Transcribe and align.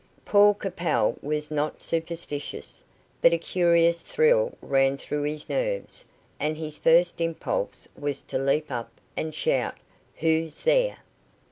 Paul 0.25 0.55
Capel 0.55 1.19
was 1.21 1.51
not 1.51 1.83
superstitious, 1.83 2.83
but 3.21 3.33
a 3.33 3.37
curious 3.37 4.01
thrill 4.01 4.57
ran 4.59 4.97
through 4.97 5.21
his 5.21 5.47
nerves, 5.47 6.03
and 6.39 6.57
his 6.57 6.75
first 6.75 7.21
impulse 7.21 7.87
was 7.95 8.23
to 8.23 8.39
leap 8.39 8.71
up 8.71 8.89
and 9.15 9.31
shout, 9.35 9.77
"Who's 10.15 10.61
there?" 10.61 11.01